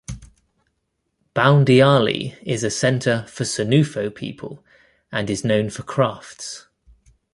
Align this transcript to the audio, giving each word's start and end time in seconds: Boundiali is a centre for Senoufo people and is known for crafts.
Boundiali 1.35 2.35
is 2.41 2.63
a 2.63 2.71
centre 2.71 3.23
for 3.27 3.43
Senoufo 3.43 4.09
people 4.09 4.65
and 5.11 5.29
is 5.29 5.45
known 5.45 5.69
for 5.69 5.83
crafts. 5.83 6.65